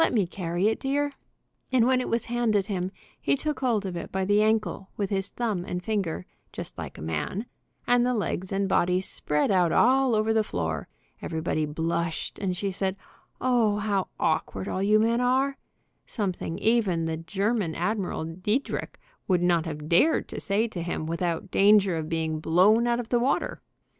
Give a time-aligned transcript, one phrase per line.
[0.13, 1.13] me carry it, dear,"
[1.71, 2.89] and when it was handed him
[3.21, 6.97] he took hold of it by the ankle with his thumb and finger, just like
[6.97, 7.45] a man,
[7.85, 10.87] and the legs and body spread out all over the floor,
[11.21, 12.95] everybody blushed, and she said,
[13.39, 15.55] "O, how awkward all you men are,"
[16.07, 18.97] something even the German Admiral Diedrich
[19.27, 23.09] would not have dared to say to him without danger of being blown out of
[23.09, 23.61] the water.